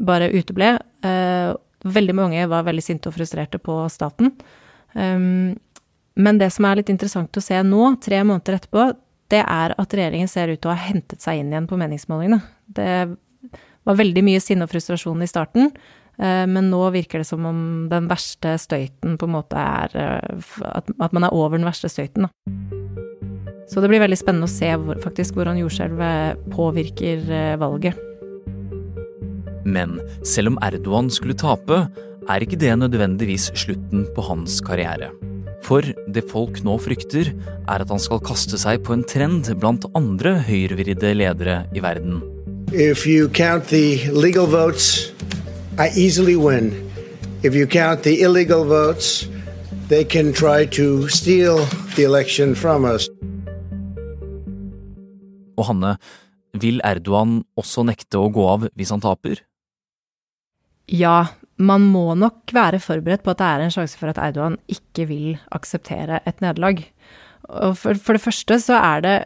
bare 0.00 0.30
uteble. 0.32 0.76
Eh, 1.06 1.52
veldig 1.84 2.16
mange 2.16 2.48
var 2.50 2.66
veldig 2.66 2.84
sinte 2.84 3.10
og 3.10 3.16
frustrerte 3.16 3.60
på 3.62 3.82
staten. 3.92 4.34
Men 4.90 6.40
det 6.40 6.48
som 6.52 6.66
er 6.66 6.80
litt 6.80 6.90
interessant 6.92 7.38
å 7.38 7.42
se 7.44 7.56
nå, 7.64 7.84
tre 8.04 8.18
måneder 8.26 8.58
etterpå, 8.58 8.88
det 9.30 9.42
er 9.44 9.74
at 9.78 9.94
regjeringen 9.96 10.30
ser 10.30 10.50
ut 10.50 10.60
til 10.60 10.72
å 10.72 10.76
ha 10.76 10.88
hentet 10.90 11.22
seg 11.22 11.40
inn 11.40 11.52
igjen 11.52 11.68
på 11.70 11.78
meningsmålingene. 11.80 12.40
Det 12.66 12.90
var 13.88 13.98
veldig 13.98 14.24
mye 14.26 14.42
sinne 14.42 14.66
og 14.66 14.72
frustrasjon 14.72 15.22
i 15.24 15.30
starten, 15.30 15.70
eh, 16.18 16.44
men 16.50 16.70
nå 16.72 16.82
virker 16.94 17.22
det 17.22 17.28
som 17.28 17.46
om 17.48 17.62
den 17.92 18.10
verste 18.10 18.56
støyten 18.60 19.16
på 19.20 19.28
en 19.28 19.36
måte 19.38 19.56
er 19.60 19.96
eh, 19.96 20.60
At 21.00 21.14
man 21.16 21.26
er 21.26 21.34
over 21.34 21.58
den 21.58 21.68
verste 21.68 21.90
støyten, 21.92 22.28
da. 22.28 22.34
Så 23.70 23.78
det 23.78 23.86
blir 23.92 24.02
veldig 24.02 24.18
spennende 24.18 24.48
å 24.48 24.50
se 24.50 24.72
faktisk 25.04 25.36
hvordan 25.38 25.60
jordskjelvet 25.60 26.40
påvirker 26.50 27.22
valget. 27.62 27.94
Men 29.62 30.00
selv 30.26 30.50
om 30.50 30.58
Erdogan 30.66 31.06
skulle 31.14 31.38
tape, 31.38 31.84
er 32.26 32.42
ikke 32.42 32.58
det 32.58 32.74
nødvendigvis 32.82 33.52
slutten 33.54 34.08
på 34.16 34.26
hans 34.26 34.58
karriere. 34.66 35.12
For 35.66 35.84
det 36.08 36.24
folk 36.30 36.62
nå 36.64 36.76
frykter, 36.80 37.32
er 37.68 37.84
at 37.84 37.90
han 37.92 38.00
skal 38.02 38.22
kaste 38.24 38.58
seg 38.60 38.82
på 38.86 38.94
en 38.96 39.04
trend 39.06 39.50
blant 39.60 39.86
andre 39.98 40.38
høyrevridde 40.46 41.12
ledere 41.16 41.64
i 41.76 41.82
verden. 41.84 42.22
If 42.72 43.06
you 43.06 43.28
count 43.28 43.68
the 43.68 44.10
legal 44.12 44.46
votes, 44.46 45.12
I 45.78 45.90
easily 45.96 46.36
win. 46.36 46.72
If 47.42 47.54
you 47.54 47.66
count 47.66 48.02
the 48.02 48.20
illegal 48.22 48.64
votes, 48.64 49.28
they 49.88 50.04
can 50.04 50.32
try 50.32 50.66
to 50.66 51.08
steal 51.08 51.66
the 51.96 52.04
election 52.04 52.54
from 52.54 52.84
us. 52.84 53.08
Og 55.56 55.66
Hanne, 55.66 55.96
vil 56.56 56.80
Erdogan 56.84 57.42
også 57.58 57.84
nekte 57.86 58.18
å 58.18 58.30
gå 58.32 58.46
av 58.48 58.68
hvis 58.74 58.92
han 58.94 59.02
taper? 59.02 59.42
Ja, 60.90 61.36
man 61.60 61.84
må 61.92 62.14
nok 62.18 62.54
være 62.56 62.80
forberedt 62.82 63.24
på 63.24 63.34
at 63.34 63.40
det 63.40 63.48
er 63.48 63.64
en 63.64 63.74
sjanse 63.74 63.98
for 64.00 64.12
at 64.12 64.20
Erdogan 64.20 64.56
ikke 64.70 65.06
vil 65.10 65.34
akseptere 65.52 66.22
et 66.28 66.40
nederlag. 66.40 66.82
For, 67.46 67.98
for, 67.98 68.16
det 68.16 68.24
første 68.24 68.58
så 68.62 68.78
er 68.78 69.04
det 69.04 69.16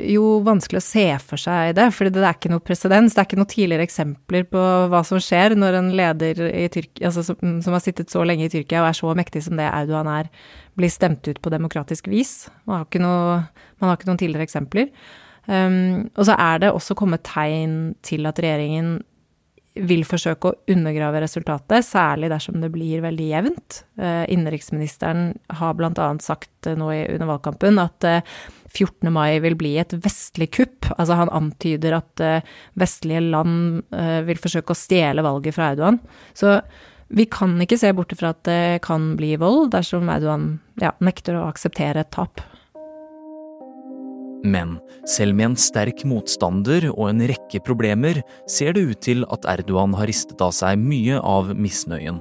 jo 0.00 0.38
vanskelig 0.46 0.80
å 0.80 0.84
se 0.84 1.04
for 1.20 1.40
seg 1.40 1.74
det, 1.76 1.90
for 1.92 2.08
det 2.08 2.22
er 2.22 2.36
ikke 2.38 2.52
noe 2.52 2.64
presedens. 2.64 3.12
Det 3.12 3.20
er 3.20 3.26
ikke 3.28 3.40
noen 3.40 3.50
tidligere 3.52 3.84
eksempler 3.84 4.46
på 4.48 4.62
hva 4.92 5.02
som 5.04 5.20
skjer 5.20 5.56
når 5.58 5.76
en 5.80 5.90
leder 5.98 6.40
Tyrkia, 6.72 7.10
altså 7.10 7.24
som, 7.26 7.58
som, 7.64 7.76
har 7.76 7.84
sittet 7.84 8.12
så 8.12 8.24
lenge 8.24 8.46
i 8.46 8.52
Tyrkia 8.52 8.80
og 8.80 8.88
er 8.88 8.96
så 8.96 9.12
mektig 9.18 9.44
som 9.44 9.60
det 9.60 9.68
Erdogan 9.68 10.08
er, 10.08 10.30
blir 10.78 10.92
stemt 10.92 11.28
ut 11.28 11.40
på 11.42 11.52
demokratisk 11.52 12.08
vis. 12.12 12.46
Man 12.64 12.80
har 12.80 12.88
ikke, 12.88 13.04
noe, 13.04 13.42
man 13.82 13.90
har 13.90 14.00
ikke 14.00 14.08
noen 14.08 14.22
tidligere 14.22 14.48
eksempler. 14.48 14.88
Um, 15.44 16.06
og 16.16 16.24
så 16.24 16.38
er 16.40 16.62
det 16.62 16.72
også 16.72 16.96
kommet 16.96 17.26
tegn 17.28 17.92
til 18.06 18.24
at 18.30 18.40
regjeringen 18.40 19.02
vil 19.74 20.04
forsøke 20.06 20.50
å 20.50 20.56
undergrave 20.70 21.24
resultatet, 21.24 21.82
særlig 21.86 22.30
dersom 22.30 22.60
det 22.62 22.70
blir 22.74 23.02
veldig 23.02 23.26
jevnt. 23.26 23.80
Eh, 23.98 24.22
innenriksministeren 24.30 25.32
har 25.58 25.74
bl.a. 25.74 26.06
sagt 26.22 26.68
nå 26.78 26.92
under 26.94 27.30
valgkampen 27.32 27.82
at 27.82 28.06
14. 28.06 29.08
Eh, 29.08 29.14
mai 29.14 29.40
vil 29.42 29.58
bli 29.58 29.74
et 29.82 29.96
vestlig 30.04 30.52
kupp. 30.54 30.86
Altså 30.94 31.18
han 31.18 31.32
antyder 31.34 31.98
at 31.98 32.22
eh, 32.22 32.56
vestlige 32.78 33.24
land 33.26 33.82
vil 34.28 34.40
forsøke 34.40 34.74
å 34.74 34.78
stjele 34.78 35.26
valget 35.26 35.58
fra 35.58 35.72
Erdogan. 35.74 35.98
Så 36.38 36.60
vi 37.14 37.26
kan 37.30 37.58
ikke 37.62 37.78
se 37.78 37.90
bort 37.94 38.14
fra 38.18 38.30
at 38.34 38.46
det 38.46 38.82
kan 38.86 39.14
bli 39.18 39.34
vold 39.42 39.72
dersom 39.74 40.06
Erdogan 40.10 40.52
ja, 40.82 40.94
nekter 41.02 41.40
å 41.40 41.48
akseptere 41.50 42.06
et 42.06 42.14
tap. 42.14 42.42
Men 44.44 44.76
selv 45.08 45.34
med 45.36 45.52
en 45.52 45.56
sterk 45.58 46.04
motstander 46.08 46.90
og 46.92 47.08
en 47.08 47.24
rekke 47.30 47.62
problemer 47.64 48.20
ser 48.50 48.76
det 48.76 48.84
ut 48.90 49.00
til 49.04 49.24
at 49.32 49.48
Erdogan 49.48 49.96
har 49.96 50.10
ristet 50.10 50.40
av 50.44 50.52
seg 50.56 50.76
mye 50.80 51.16
av 51.18 51.54
misnøyen. 51.56 52.20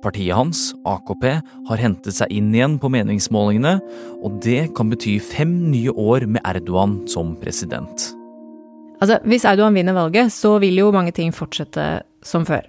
Partiet 0.00 0.32
hans, 0.32 0.70
AKP, 0.88 1.26
har 1.68 1.82
hentet 1.82 2.16
seg 2.16 2.30
inn 2.32 2.54
igjen 2.54 2.78
på 2.80 2.88
meningsmålingene, 2.92 3.74
og 4.24 4.38
det 4.44 4.70
kan 4.78 4.88
bety 4.92 5.18
fem 5.20 5.52
nye 5.74 5.92
år 5.92 6.24
med 6.30 6.40
Erdogan 6.48 7.02
som 7.10 7.34
president. 7.42 8.08
Altså, 9.00 9.18
Hvis 9.28 9.44
Erdogan 9.44 9.76
vinner 9.76 9.96
valget, 9.96 10.32
så 10.32 10.58
vil 10.62 10.78
jo 10.80 10.92
mange 10.92 11.12
ting 11.12 11.34
fortsette 11.36 12.02
som 12.24 12.46
før. 12.48 12.64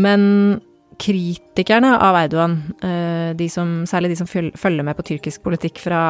Men 0.00 0.60
kritikerne 1.00 1.94
av 1.98 2.16
Erdogan, 2.18 2.58
eh, 2.82 3.30
de 3.36 3.48
som, 3.48 3.84
særlig 3.88 4.12
de 4.12 4.18
som 4.20 4.28
følger 4.28 4.84
med 4.84 4.98
på 4.98 5.06
tyrkisk 5.12 5.42
politikk 5.46 5.80
fra 5.80 6.02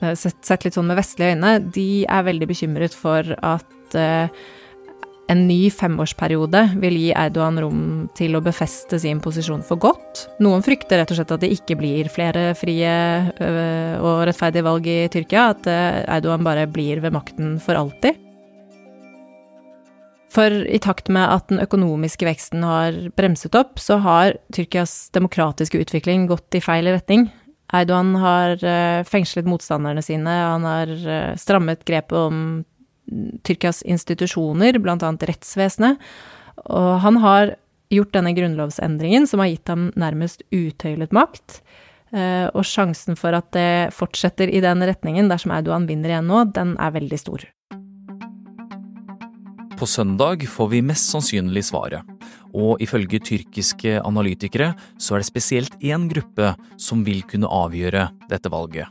eh, 0.00 0.14
sett 0.14 0.64
litt 0.64 0.76
sånn 0.78 0.86
med 0.88 0.98
vestlige 1.00 1.34
øyne, 1.34 1.58
de 1.74 2.04
er 2.06 2.28
veldig 2.28 2.48
bekymret 2.50 2.94
for 2.94 3.34
at 3.34 3.98
eh, 3.98 4.30
en 5.28 5.42
ny 5.44 5.68
femårsperiode 5.74 6.62
vil 6.80 7.00
gi 7.02 7.10
Erdogan 7.12 7.58
rom 7.60 7.82
til 8.16 8.38
å 8.38 8.44
befeste 8.44 8.96
sin 9.02 9.20
posisjon 9.20 9.64
for 9.66 9.80
godt. 9.82 10.22
Noen 10.40 10.64
frykter 10.64 11.02
rett 11.02 11.12
og 11.12 11.18
slett 11.18 11.34
at 11.34 11.42
det 11.42 11.50
ikke 11.58 11.76
blir 11.76 12.08
flere 12.08 12.54
frie 12.56 12.94
og 14.00 14.22
rettferdige 14.24 14.64
valg 14.64 14.88
i 14.88 15.02
Tyrkia, 15.12 15.50
at 15.52 15.68
Erdogan 15.68 16.46
bare 16.46 16.64
blir 16.72 17.04
ved 17.04 17.12
makten 17.12 17.58
for 17.60 17.76
alltid. 17.76 18.16
For 20.38 20.54
i 20.70 20.78
takt 20.78 21.08
med 21.10 21.26
at 21.34 21.48
den 21.50 21.58
økonomiske 21.58 22.22
veksten 22.28 22.62
har 22.62 22.94
bremset 23.18 23.56
opp, 23.58 23.80
så 23.82 23.96
har 24.04 24.36
Tyrkias 24.54 25.08
demokratiske 25.10 25.80
utvikling 25.82 26.28
gått 26.30 26.54
i 26.54 26.60
feil 26.62 26.86
retning. 26.86 27.26
Erdogan 27.74 28.12
har 28.22 28.62
eh, 28.62 29.00
fengslet 29.08 29.48
motstanderne 29.50 30.04
sine, 30.04 30.30
han 30.30 30.62
har 30.62 30.92
eh, 30.94 31.32
strammet 31.34 31.82
grepet 31.88 32.14
om 32.14 32.62
Tyrkias 33.42 33.82
institusjoner, 33.82 34.78
bl.a. 34.78 35.10
rettsvesenet, 35.32 35.98
og 36.70 36.88
han 37.02 37.18
har 37.24 37.56
gjort 37.90 38.14
denne 38.14 38.36
grunnlovsendringen 38.36 39.26
som 39.26 39.42
har 39.42 39.50
gitt 39.50 39.74
ham 39.74 39.90
nærmest 39.98 40.46
utøylet 40.54 41.18
makt. 41.18 41.62
Eh, 42.14 42.46
og 42.54 42.62
sjansen 42.62 43.18
for 43.18 43.34
at 43.34 43.50
det 43.58 43.90
fortsetter 43.96 44.54
i 44.54 44.62
den 44.62 44.86
retningen 44.86 45.28
dersom 45.32 45.58
Erdogan 45.58 45.90
vinner 45.90 46.14
igjen 46.14 46.30
nå, 46.30 46.46
den 46.54 46.76
er 46.78 46.94
veldig 46.94 47.24
stor. 47.26 47.50
På 49.78 49.86
søndag 49.86 50.42
får 50.50 50.68
vi 50.72 50.78
mest 50.82 51.12
sannsynlig 51.12 51.62
svaret. 51.68 52.02
Og 52.50 52.80
ifølge 52.82 53.20
tyrkiske 53.22 54.00
analytikere 54.02 54.72
så 54.98 55.14
er 55.14 55.22
det 55.22 55.28
spesielt 55.28 55.76
én 55.78 56.08
gruppe 56.10 56.56
som 56.82 57.04
vil 57.06 57.20
kunne 57.30 57.46
avgjøre 57.46 58.08
dette 58.26 58.50
valget. 58.50 58.90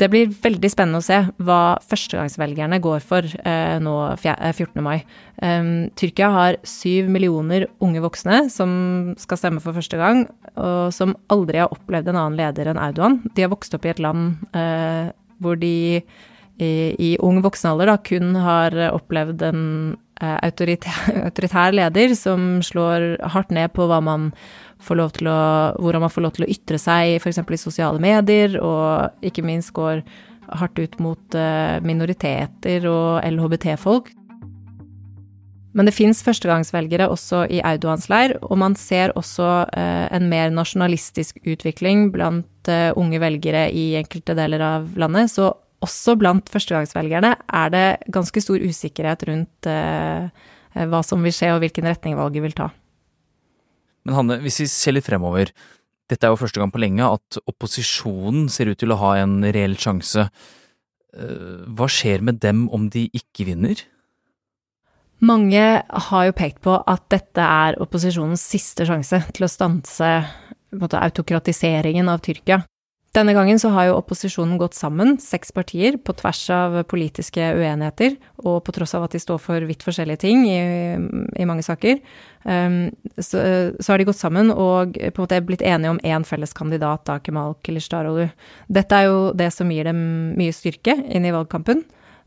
Det 0.00 0.08
blir 0.10 0.32
veldig 0.32 0.70
spennende 0.72 0.98
å 0.98 1.04
se 1.04 1.20
hva 1.44 1.76
førstegangsvelgerne 1.84 2.80
går 2.82 3.04
for 3.04 3.28
eh, 3.44 3.76
nå 3.84 3.94
14. 4.16 4.64
Eh, 4.64 4.82
mai. 4.82 5.04
Um, 5.38 5.90
Tyrkia 5.94 6.30
har 6.34 6.58
syv 6.66 7.12
millioner 7.12 7.68
unge 7.84 8.02
voksne 8.02 8.46
som 8.50 9.12
skal 9.20 9.38
stemme 9.38 9.62
for 9.62 9.76
første 9.76 10.00
gang, 10.00 10.24
og 10.56 10.88
som 10.96 11.12
aldri 11.30 11.60
har 11.62 11.74
opplevd 11.74 12.10
en 12.10 12.18
annen 12.22 12.40
leder 12.40 12.72
enn 12.72 12.80
Auduan. 12.80 13.20
De 13.36 13.44
har 13.44 13.52
vokst 13.52 13.76
opp 13.76 13.84
i 13.84 13.92
et 13.92 14.02
land 14.02 14.40
eh, 14.56 15.12
hvor 15.44 15.60
de 15.60 16.00
i, 16.58 16.72
i 16.98 17.12
ung 17.22 17.42
voksen 17.44 17.74
alder 17.74 17.94
kun 18.06 18.34
har 18.40 18.74
opplevd 18.94 19.46
en 19.46 19.62
autoritær, 20.20 21.00
autoritær 21.28 21.74
leder 21.74 22.14
som 22.18 22.60
slår 22.64 23.14
hardt 23.34 23.54
ned 23.54 23.72
på 23.74 23.88
man 24.04 24.30
å, 24.84 25.74
hvordan 25.80 26.04
man 26.04 26.12
får 26.12 26.24
lov 26.26 26.36
til 26.36 26.46
å 26.46 26.50
ytre 26.50 26.78
seg, 26.80 27.16
f.eks. 27.20 27.40
i 27.40 27.60
sosiale 27.60 28.02
medier, 28.02 28.58
og 28.60 29.24
ikke 29.24 29.44
minst 29.46 29.72
går 29.76 30.02
hardt 30.60 30.78
ut 30.78 30.98
mot 31.00 31.38
eh, 31.38 31.80
minoriteter 31.84 32.84
og 32.90 33.24
LHBT-folk. 33.24 34.10
Men 35.74 35.88
det 35.88 35.96
fins 35.96 36.20
førstegangsvelgere 36.22 37.08
også 37.10 37.46
i 37.50 37.58
Audouans 37.66 38.06
leir, 38.12 38.36
og 38.44 38.58
man 38.60 38.76
ser 38.78 39.14
også 39.18 39.48
eh, 39.74 40.06
en 40.14 40.28
mer 40.30 40.52
nasjonalistisk 40.54 41.40
utvikling 41.42 42.10
blant 42.14 42.70
unge 42.96 43.18
velgere 43.20 43.66
i 43.74 43.90
enkelte 43.98 44.36
deler 44.38 44.62
av 44.64 44.94
landet. 45.00 45.32
Så 45.32 45.50
også 45.84 46.16
blant 46.20 46.50
førstegangsvelgerne 46.52 47.34
er 47.36 47.72
det 47.74 47.86
ganske 48.12 48.42
stor 48.42 48.62
usikkerhet 48.64 49.24
rundt 49.28 49.68
eh, 49.70 50.26
hva 50.90 51.04
som 51.06 51.22
vil 51.24 51.34
skje 51.34 51.52
og 51.54 51.62
hvilken 51.62 51.86
retning 51.86 52.18
valget 52.18 52.44
vil 52.44 52.56
ta. 52.56 52.72
Men 54.04 54.18
Hanne, 54.18 54.40
hvis 54.44 54.60
vi 54.64 54.68
ser 54.70 54.96
litt 54.96 55.06
fremover. 55.06 55.52
Dette 56.10 56.26
er 56.26 56.34
jo 56.34 56.40
første 56.40 56.60
gang 56.60 56.68
på 56.72 56.82
lenge 56.82 57.06
at 57.06 57.38
opposisjonen 57.48 58.50
ser 58.52 58.68
ut 58.68 58.80
til 58.80 58.92
å 58.92 59.00
ha 59.00 59.14
en 59.22 59.38
reell 59.54 59.78
sjanse. 59.80 60.26
Eh, 61.16 61.64
hva 61.72 61.88
skjer 61.88 62.24
med 62.26 62.42
dem 62.44 62.66
om 62.74 62.90
de 62.92 63.06
ikke 63.16 63.48
vinner? 63.48 63.80
Mange 65.24 65.62
har 66.08 66.26
jo 66.28 66.34
pekt 66.36 66.60
på 66.66 66.74
at 66.76 67.06
dette 67.12 67.40
er 67.40 67.78
opposisjonens 67.80 68.42
siste 68.44 68.84
sjanse 68.84 69.22
til 69.32 69.46
å 69.46 69.48
stanse 69.48 70.10
måte, 70.76 71.00
autokratiseringen 71.00 72.10
av 72.10 72.20
Tyrkia. 72.24 72.60
Denne 73.14 73.30
gangen 73.30 73.60
så 73.62 73.70
har 73.70 73.86
jo 73.86 73.98
opposisjonen 74.00 74.56
gått 74.58 74.74
sammen, 74.74 75.14
seks 75.22 75.52
partier, 75.54 75.94
på 76.02 76.16
tvers 76.18 76.40
av 76.50 76.80
politiske 76.90 77.44
uenigheter, 77.54 78.16
og 78.42 78.56
på 78.66 78.72
tross 78.74 78.96
av 78.98 79.04
at 79.06 79.12
de 79.14 79.20
står 79.22 79.38
for 79.42 79.66
vidt 79.68 79.84
forskjellige 79.86 80.22
ting 80.24 80.40
i, 80.50 80.62
i 81.38 81.46
mange 81.46 81.62
saker, 81.62 82.00
um, 82.42 82.88
så, 83.14 83.44
så, 83.78 83.86
har 83.92 84.02
de 84.02 84.06
gått 84.08 84.18
sammen 84.18 84.50
og 84.50 84.96
på 84.98 85.12
en 85.12 85.22
måte 85.22 85.38
blitt 85.46 85.62
enige 85.62 85.92
om 85.94 86.00
én 86.02 86.26
felles 86.26 86.54
kandidat, 86.58 87.04
da, 87.06 87.20
Kemal 87.22 87.54
Kilistaroglu. 87.62 88.26
Dette 88.74 88.98
er 88.98 89.06
jo 89.06 89.20
det 89.38 89.52
som 89.54 89.70
gir 89.70 89.86
dem 89.86 90.00
mye 90.34 90.54
styrke 90.56 90.96
inn 91.06 91.28
i 91.28 91.32
valgkampen. 91.34 91.84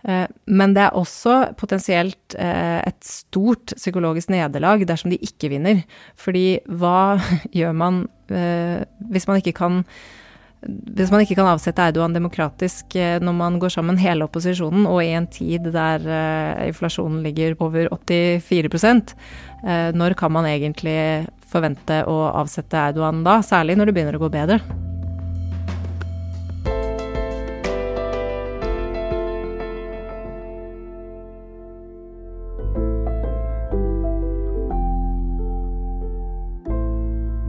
Uh, 0.08 0.24
men 0.48 0.72
det 0.78 0.86
er 0.86 0.96
også 0.96 1.50
potensielt 1.60 2.38
uh, 2.40 2.80
et 2.80 3.02
stort 3.04 3.74
psykologisk 3.76 4.32
nederlag 4.32 4.86
dersom 4.88 5.12
de 5.12 5.20
ikke 5.20 5.52
vinner. 5.52 5.84
Fordi 6.16 6.62
hva 6.80 7.18
gjør 7.60 7.76
man 7.76 8.06
uh, 8.32 8.88
hvis 9.12 9.28
man 9.28 9.44
ikke 9.44 9.58
kan 9.60 9.84
hvis 10.66 11.12
man 11.14 11.22
ikke 11.22 11.38
kan 11.38 11.50
avsette 11.52 11.84
Erdogan 11.86 12.16
demokratisk 12.16 12.96
eh, 12.98 13.20
når 13.22 13.36
man 13.38 13.60
går 13.62 13.76
sammen 13.76 14.00
hele 14.02 14.26
opposisjonen, 14.26 14.88
og 14.90 15.04
i 15.04 15.14
en 15.14 15.30
tid 15.30 15.70
der 15.74 16.08
uh, 16.10 16.66
inflasjonen 16.66 17.22
ligger 17.26 17.54
over 17.62 17.92
84 17.94 18.74
uh, 18.74 19.94
når 19.94 20.18
kan 20.18 20.34
man 20.34 20.50
egentlig 20.50 21.28
forvente 21.48 22.02
å 22.10 22.20
avsette 22.34 22.90
Erdogan 22.90 23.24
da? 23.28 23.40
Særlig 23.46 23.78
når 23.78 23.92
det 23.92 23.98
begynner 24.00 24.18
å 24.18 24.26
gå 24.26 24.34
bedre. 24.34 24.87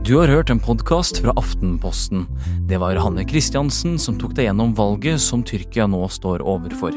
Du 0.09 0.15
har 0.17 0.27
hørt 0.27 0.49
en 0.49 0.57
podkast 0.57 1.19
fra 1.21 1.29
Aftenposten. 1.37 2.23
Det 2.65 2.79
var 2.81 2.97
Hanne 2.97 3.21
Kristiansen 3.29 3.99
som 4.01 4.15
tok 4.17 4.31
deg 4.33 4.47
gjennom 4.47 4.71
valget 4.73 5.21
som 5.21 5.43
Tyrkia 5.45 5.85
nå 5.85 5.99
står 6.09 6.41
overfor. 6.41 6.95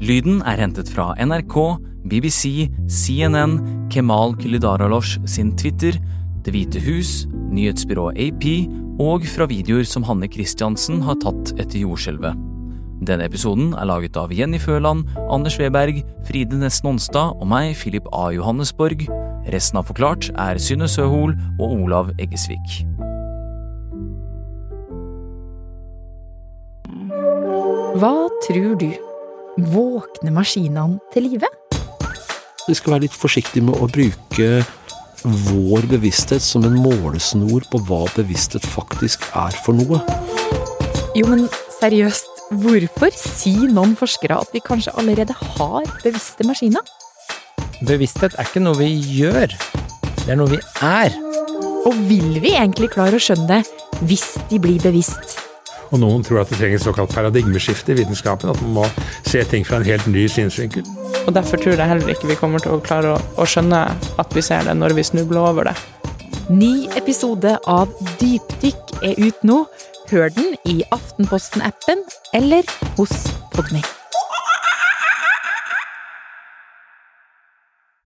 Lyden 0.00 0.38
er 0.40 0.62
hentet 0.62 0.88
fra 0.88 1.10
NRK, 1.20 1.56
BBC, 2.08 2.70
CNN, 2.88 3.58
Kemal 3.92 4.32
Kilidaralosh 4.40 5.20
sin 5.28 5.52
Twitter, 5.52 6.00
Det 6.46 6.54
hvite 6.54 6.80
hus, 6.80 7.26
nyhetsbyrået 7.52 8.16
AP 8.24 8.48
og 9.04 9.28
fra 9.28 9.44
videoer 9.52 9.84
som 9.84 10.08
Hanne 10.08 10.24
Kristiansen 10.24 11.04
har 11.04 11.20
tatt 11.20 11.52
etter 11.60 11.82
jordskjelvet. 11.84 12.40
Denne 13.04 13.28
episoden 13.28 13.74
er 13.76 13.84
laget 13.92 14.16
av 14.16 14.32
Jenny 14.32 14.56
Føland, 14.56 15.04
Anders 15.28 15.60
Weberg, 15.60 16.00
Fride 16.24 16.56
Nesten 16.56 16.94
Onstad 16.94 17.36
og 17.36 17.50
meg, 17.52 17.76
Philip 17.76 18.08
A. 18.16 18.30
Johannesborg. 18.32 19.04
Resten 19.54 19.78
av 19.78 19.86
Forklart 19.86 20.32
er 20.42 20.58
Synne 20.58 20.88
Søhol 20.90 21.36
og 21.62 21.74
Olav 21.84 22.08
Eggesvik. 22.18 22.80
Hva 27.96 28.14
tror 28.44 28.74
du? 28.80 28.90
Våkner 29.72 30.34
maskinene 30.34 30.98
til 31.14 31.30
live? 31.30 31.48
Vi 32.66 32.74
skal 32.74 32.96
være 32.96 33.06
litt 33.06 33.14
forsiktige 33.14 33.64
med 33.68 33.78
å 33.78 33.86
bruke 33.86 34.50
vår 35.22 35.86
bevissthet 35.94 36.42
som 36.42 36.66
en 36.66 36.76
målesnor 36.82 37.64
på 37.70 37.80
hva 37.86 38.02
bevissthet 38.18 38.66
faktisk 38.66 39.24
er 39.38 39.54
for 39.62 39.78
noe. 39.78 40.02
Jo, 41.16 41.30
men 41.30 41.46
seriøst, 41.78 42.44
hvorfor 42.60 43.14
sier 43.14 43.70
noen 43.72 43.94
forskere 43.96 44.42
at 44.42 44.50
vi 44.52 44.60
kanskje 44.66 44.98
allerede 44.98 45.38
har 45.56 45.86
bevisste 46.02 46.44
maskiner? 46.50 46.82
Bevissthet 47.84 48.36
er 48.38 48.46
ikke 48.48 48.62
noe 48.64 48.78
vi 48.78 48.88
gjør, 49.18 49.52
det 50.22 50.30
er 50.32 50.38
noe 50.40 50.48
vi 50.48 50.60
er. 50.84 51.12
Og 51.86 51.98
vil 52.08 52.38
vi 52.40 52.54
egentlig 52.56 52.88
klare 52.94 53.18
å 53.18 53.22
skjønne 53.22 53.46
det 53.50 54.06
hvis 54.08 54.24
de 54.50 54.58
blir 54.62 54.80
bevisst? 54.80 55.36
Og 55.92 56.00
noen 56.02 56.24
tror 56.26 56.40
at 56.40 56.50
det 56.50 56.58
trenger 56.58 56.80
et 56.80 56.86
såkalt 56.86 57.12
paradigmeskifte 57.14 57.92
i 57.92 57.98
vitenskapen, 58.00 58.50
at 58.50 58.62
man 58.64 58.72
må 58.80 58.86
se 59.28 59.42
ting 59.46 59.66
fra 59.66 59.78
en 59.78 59.86
helt 59.86 60.08
ny 60.10 60.24
synsvinkel. 60.30 60.88
Og 61.26 61.34
Derfor 61.36 61.60
tror 61.62 61.76
jeg 61.76 61.90
heller 61.90 62.14
ikke 62.14 62.30
vi 62.30 62.38
kommer 62.40 62.64
til 62.64 62.74
å 62.74 62.80
klare 62.82 63.12
å, 63.14 63.20
å 63.38 63.46
skjønne 63.46 63.82
at 63.92 64.34
vi 64.34 64.44
ser 64.46 64.66
det 64.66 64.74
når 64.78 64.96
vi 64.98 65.06
snubler 65.06 65.44
over 65.44 65.70
det. 65.70 65.76
Ny 66.50 66.88
episode 66.98 67.56
av 67.70 67.92
Dypdykk 68.22 68.96
er 69.02 69.20
ut 69.20 69.46
nå. 69.46 69.60
Hør 70.10 70.30
den 70.30 70.54
i 70.70 70.80
Aftenposten-appen 70.94 72.04
eller 72.38 72.66
hos 72.98 73.14
Podmy. 73.54 73.82